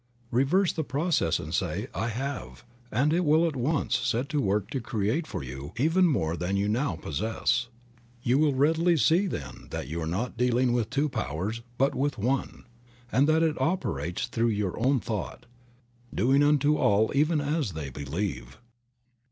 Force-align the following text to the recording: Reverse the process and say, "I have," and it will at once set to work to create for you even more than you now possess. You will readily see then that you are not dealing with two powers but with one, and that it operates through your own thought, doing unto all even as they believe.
Reverse 0.31 0.73
the 0.73 0.83
process 0.83 1.37
and 1.37 1.53
say, 1.53 1.85
"I 1.93 2.07
have," 2.07 2.65
and 2.91 3.13
it 3.13 3.23
will 3.23 3.45
at 3.47 3.55
once 3.55 3.95
set 3.99 4.29
to 4.29 4.41
work 4.41 4.71
to 4.71 4.81
create 4.81 5.27
for 5.27 5.43
you 5.43 5.73
even 5.77 6.07
more 6.07 6.35
than 6.35 6.57
you 6.57 6.67
now 6.67 6.95
possess. 6.95 7.67
You 8.23 8.39
will 8.39 8.55
readily 8.55 8.97
see 8.97 9.27
then 9.27 9.67
that 9.69 9.87
you 9.87 10.01
are 10.01 10.07
not 10.07 10.37
dealing 10.37 10.73
with 10.73 10.89
two 10.89 11.07
powers 11.07 11.61
but 11.77 11.93
with 11.93 12.17
one, 12.17 12.65
and 13.11 13.29
that 13.29 13.43
it 13.43 13.61
operates 13.61 14.25
through 14.25 14.49
your 14.49 14.75
own 14.83 14.99
thought, 15.01 15.45
doing 16.11 16.41
unto 16.41 16.77
all 16.77 17.11
even 17.13 17.39
as 17.39 17.73
they 17.73 17.91
believe. 17.91 18.57